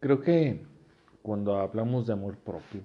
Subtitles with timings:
[0.00, 0.64] Creo que
[1.20, 2.80] cuando hablamos de amor propio,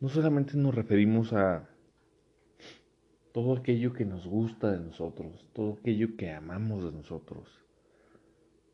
[0.00, 1.68] no solamente nos referimos a
[3.32, 7.48] todo aquello que nos gusta de nosotros, todo aquello que amamos de nosotros,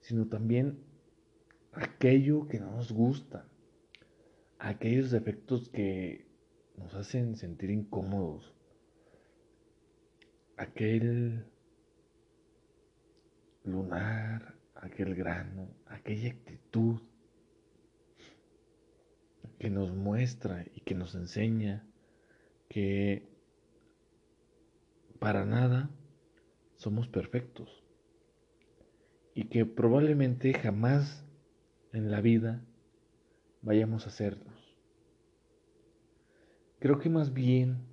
[0.00, 0.78] sino también
[1.72, 3.44] aquello que no nos gusta,
[4.58, 6.26] aquellos defectos que
[6.78, 8.54] nos hacen sentir incómodos,
[10.56, 11.44] aquel
[13.62, 17.11] lunar, aquel grano, aquella actitud
[19.62, 21.86] que nos muestra y que nos enseña
[22.68, 23.28] que
[25.20, 25.88] para nada
[26.74, 27.84] somos perfectos
[29.36, 31.24] y que probablemente jamás
[31.92, 32.64] en la vida
[33.60, 34.76] vayamos a serlos.
[36.80, 37.86] Creo que más bien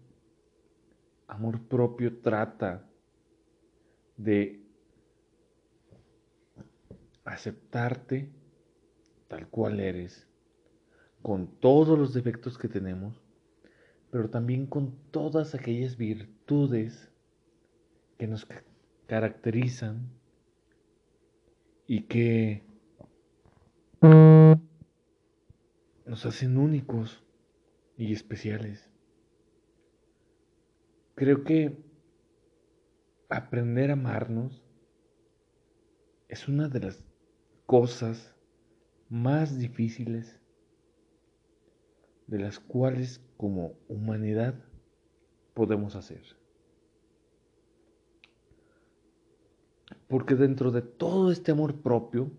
[1.28, 2.90] amor propio trata
[4.18, 4.66] de
[7.26, 8.32] aceptarte
[9.28, 10.29] tal cual eres,
[11.22, 13.22] con todos los defectos que tenemos,
[14.12, 17.12] pero también con todas aquellas virtudes
[18.18, 18.48] que nos
[19.08, 20.10] caracterizan
[21.88, 22.64] y que
[26.06, 27.24] nos hacen únicos
[27.98, 28.90] y especiales.
[31.16, 31.78] Creo que
[33.30, 34.64] aprender a amarnos
[36.30, 37.04] es una de las
[37.66, 38.36] cosas
[39.10, 40.39] más difíciles
[42.30, 44.54] de las cuales como humanidad
[45.56, 46.22] podemos hacer.
[50.08, 52.32] Porque dentro de todo este amor propio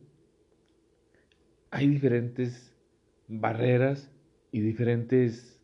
[1.70, 2.72] hay diferentes
[3.26, 4.10] barreras
[4.52, 5.60] y diferentes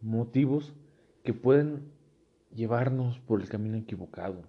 [0.00, 0.74] motivos
[1.22, 1.92] que pueden
[2.54, 4.42] llevarnos por el camino equivocado,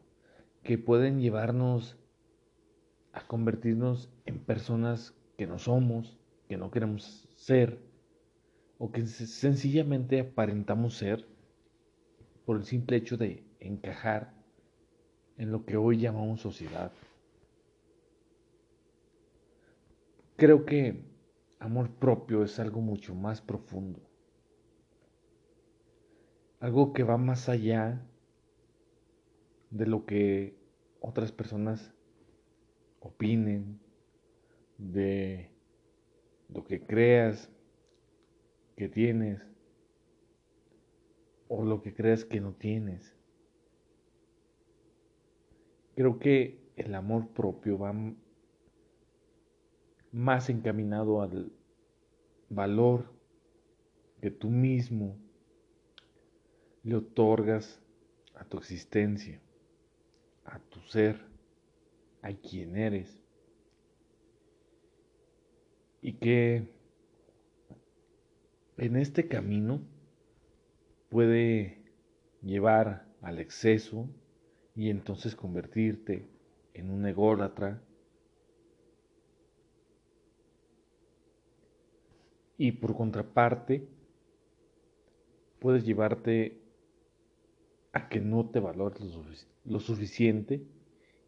[0.63, 1.97] que pueden llevarnos
[3.11, 7.86] a convertirnos en personas que no somos, que no queremos ser,
[8.79, 11.27] o que sencillamente aparentamos ser
[12.45, 14.33] por el simple hecho de encajar
[15.37, 16.91] en lo que hoy llamamos sociedad.
[20.35, 21.03] Creo que
[21.59, 23.99] amor propio es algo mucho más profundo,
[26.59, 28.01] algo que va más allá
[29.71, 30.55] de lo que
[31.01, 31.91] otras personas
[32.99, 33.79] opinen,
[34.77, 35.51] de
[36.49, 37.49] lo que creas
[38.77, 39.41] que tienes
[41.47, 43.15] o lo que creas que no tienes.
[45.95, 47.93] Creo que el amor propio va
[50.11, 51.51] más encaminado al
[52.49, 53.11] valor
[54.21, 55.17] que tú mismo
[56.83, 57.81] le otorgas
[58.35, 59.41] a tu existencia,
[60.45, 61.19] a tu ser
[62.21, 63.23] a quién eres.
[66.01, 66.76] Y que
[68.77, 69.81] en este camino
[71.09, 71.81] puede
[72.41, 74.07] llevar al exceso
[74.75, 76.29] y entonces convertirte
[76.73, 77.81] en un ególatra.
[82.59, 83.87] Y por contraparte,
[85.59, 86.61] puedes llevarte
[87.93, 89.23] a que no te valores lo,
[89.65, 90.63] lo suficiente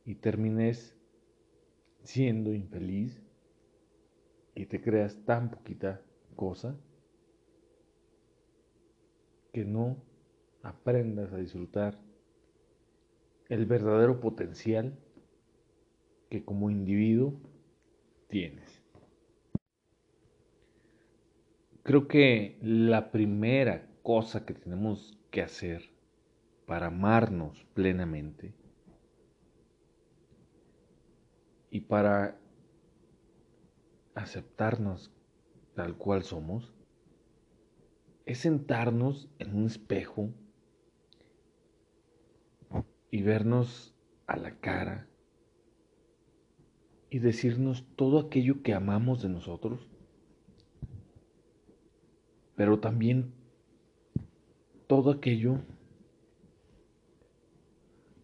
[0.06, 0.96] y termines
[2.04, 3.22] siendo infeliz
[4.56, 6.02] y te creas tan poquita
[6.36, 6.76] cosa
[9.52, 9.98] que no
[10.64, 12.00] aprendas a disfrutar
[13.50, 14.98] el verdadero potencial
[16.30, 17.34] que como individuo
[18.28, 18.84] tienes.
[21.84, 25.90] Creo que la primera cosa que tenemos que hacer
[26.68, 28.54] para amarnos plenamente
[31.72, 32.38] y para
[34.14, 35.12] aceptarnos
[35.74, 36.74] tal cual somos,
[38.30, 40.30] es sentarnos en un espejo
[43.10, 43.96] y vernos
[44.28, 45.08] a la cara
[47.10, 49.88] y decirnos todo aquello que amamos de nosotros,
[52.56, 53.34] pero también
[54.86, 55.62] todo aquello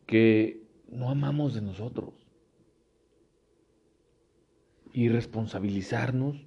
[0.06, 2.14] que no amamos de nosotros
[4.94, 6.46] y responsabilizarnos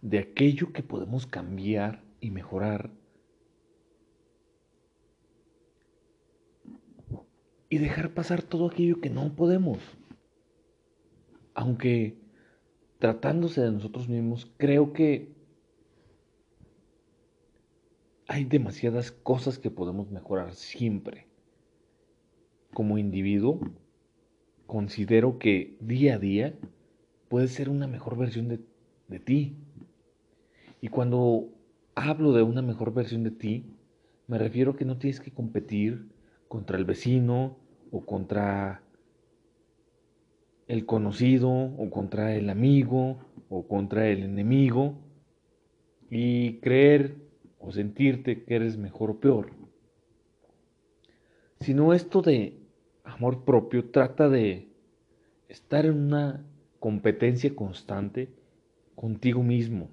[0.00, 2.90] de aquello que podemos cambiar y mejorar
[7.70, 9.78] y dejar pasar todo aquello que no podemos.
[11.54, 12.16] Aunque
[12.98, 15.36] tratándose de nosotros mismos, creo que
[18.26, 21.26] hay demasiadas cosas que podemos mejorar siempre.
[22.72, 23.60] Como individuo,
[24.66, 26.54] considero que día a día
[27.28, 28.60] puedes ser una mejor versión de,
[29.08, 29.56] de ti.
[30.80, 31.48] Y cuando
[31.94, 33.76] hablo de una mejor versión de ti,
[34.26, 36.08] me refiero a que no tienes que competir
[36.48, 37.56] contra el vecino
[37.90, 38.82] o contra
[40.66, 44.94] el conocido o contra el amigo o contra el enemigo
[46.10, 47.16] y creer
[47.58, 49.50] o sentirte que eres mejor o peor.
[51.60, 52.58] Sino esto de
[53.02, 54.68] amor propio trata de
[55.48, 56.44] estar en una
[56.78, 58.28] competencia constante
[58.94, 59.88] contigo mismo.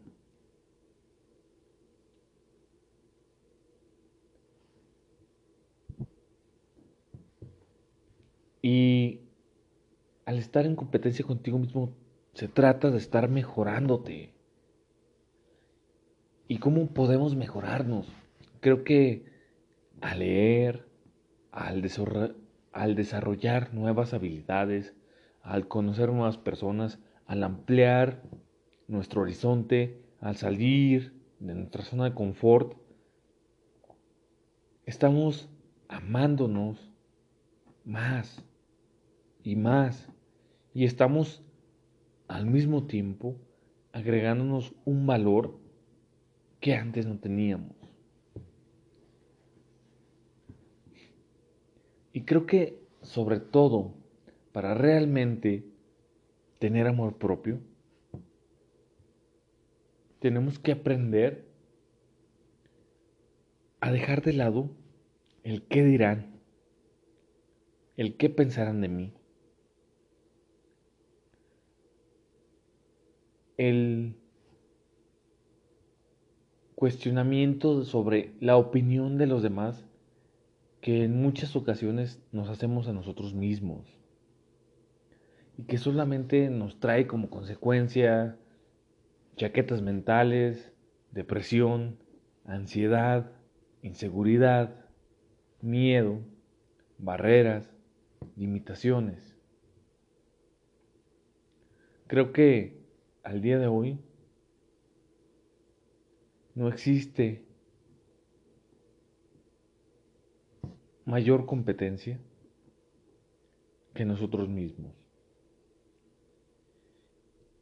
[8.68, 9.22] Y
[10.26, 11.94] al estar en competencia contigo mismo,
[12.34, 14.34] se trata de estar mejorándote.
[16.48, 18.12] ¿Y cómo podemos mejorarnos?
[18.62, 19.24] Creo que
[20.02, 20.88] al leer,
[21.52, 21.88] al,
[22.72, 24.96] al desarrollar nuevas habilidades,
[25.44, 26.98] al conocer nuevas personas,
[27.28, 28.24] al ampliar
[28.88, 32.76] nuestro horizonte, al salir de nuestra zona de confort,
[34.88, 35.52] estamos
[35.88, 36.92] amándonos
[37.84, 38.44] más
[39.46, 40.10] y más
[40.74, 41.44] y estamos
[42.28, 43.38] al mismo tiempo
[43.94, 45.58] agregándonos un valor
[46.60, 47.76] que antes no teníamos.
[52.12, 53.94] Y creo que sobre todo
[54.52, 55.64] para realmente
[56.60, 57.60] tener amor propio,
[60.20, 61.46] tenemos que aprender
[63.80, 64.72] a dejar de lado
[65.44, 66.40] el qué dirán,
[67.96, 69.14] el qué pensarán de mí.
[73.58, 74.16] El
[76.76, 79.86] cuestionamiento sobre la opinión de los demás
[80.82, 83.88] que en muchas ocasiones nos hacemos a nosotros mismos
[85.58, 88.38] y que solamente nos trae como consecuencia
[89.38, 90.72] chaquetas mentales,
[91.12, 91.98] depresión,
[92.46, 93.32] ansiedad,
[93.82, 94.86] inseguridad,
[95.62, 96.20] miedo,
[96.98, 97.70] barreras,
[98.36, 99.36] limitaciones.
[102.08, 102.85] Creo que
[103.26, 103.98] al día de hoy
[106.54, 107.44] no existe
[111.06, 112.20] mayor competencia
[113.96, 114.94] que nosotros mismos.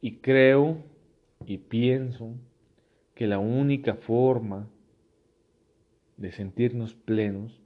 [0.02, 0.84] Y creo
[1.46, 2.34] y pienso
[3.14, 4.68] que la única forma
[6.18, 7.62] de sentirnos plenos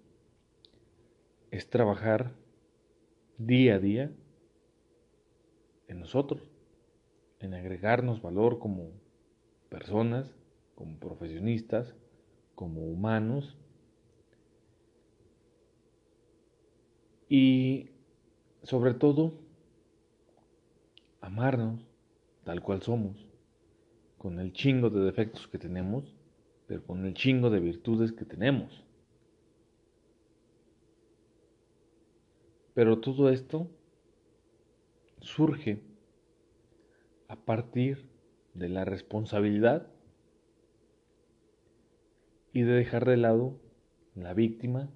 [1.50, 2.32] es trabajar
[3.38, 4.12] día a día
[5.88, 6.47] en nosotros
[7.40, 8.90] en agregarnos valor como
[9.69, 10.35] personas,
[10.75, 11.94] como profesionistas,
[12.55, 13.56] como humanos.
[17.29, 17.90] Y
[18.62, 19.35] sobre todo,
[21.20, 21.88] amarnos
[22.44, 23.26] tal cual somos,
[24.17, 26.17] con el chingo de defectos que tenemos,
[26.67, 28.82] pero con el chingo de virtudes que tenemos.
[32.73, 33.69] Pero todo esto
[35.20, 35.82] surge
[37.28, 38.08] a partir
[38.54, 39.86] de la responsabilidad
[42.52, 43.60] y de dejar de lado
[44.14, 44.90] la víctima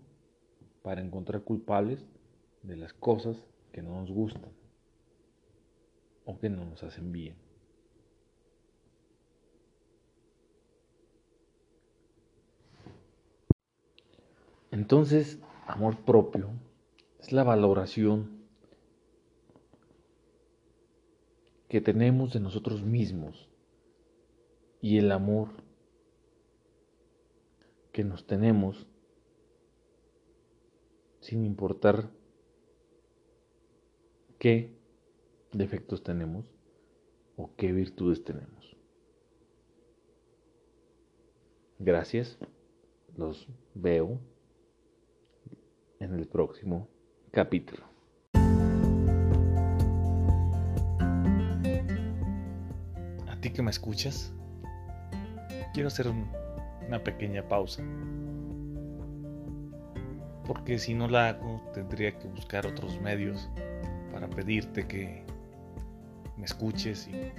[0.83, 2.05] para encontrar culpables
[2.63, 4.51] de las cosas que no nos gustan
[6.25, 7.37] o que no nos hacen bien.
[14.71, 16.49] Entonces, amor propio
[17.21, 18.42] es la valoración
[21.73, 23.49] que tenemos de nosotros mismos
[24.83, 25.49] y el amor
[27.93, 28.87] que nos tenemos
[31.21, 32.11] sin importar
[34.39, 34.77] qué
[35.53, 36.45] defectos tenemos
[37.37, 38.77] o qué virtudes tenemos.
[41.79, 42.39] Gracias,
[43.17, 44.21] los veo
[46.01, 46.87] en el próximo
[47.31, 47.92] capítulo.
[53.43, 54.33] Ti que me escuchas,
[55.75, 56.07] quiero hacer
[56.87, 57.83] una pequeña pausa.
[60.47, 63.51] Porque si no la hago, tendría que buscar otros medios
[64.13, 65.25] para pedirte que
[66.37, 67.33] me escuches y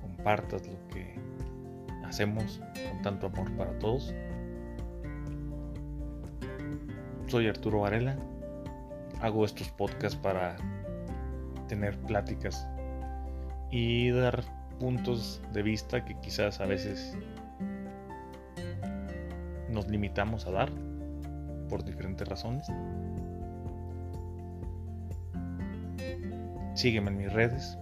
[0.00, 1.16] compartas lo que
[2.04, 4.14] hacemos con tanto amor para todos.
[7.26, 8.16] Soy Arturo Varela.
[9.20, 10.56] Hago estos podcasts para
[11.66, 12.68] tener pláticas
[13.70, 17.16] y dar puntos de vista que quizás a veces
[19.70, 20.70] nos limitamos a dar
[21.68, 22.66] por diferentes razones.
[26.74, 27.76] Sígueme en mis redes,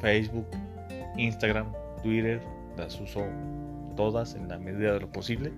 [0.00, 0.46] Facebook,
[1.16, 1.72] Instagram,
[2.02, 2.40] Twitter,
[2.76, 3.24] las uso
[3.96, 5.52] todas en la medida de lo posible.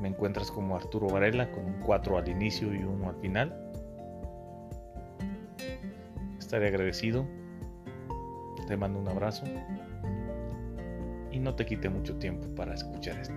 [0.00, 3.72] Me encuentras como Arturo Varela con un 4 al inicio y 1 al final.
[6.38, 7.26] Estaré agradecido.
[8.70, 9.44] Te mando un abrazo.
[11.32, 13.34] Y no te quite mucho tiempo para escuchar esto.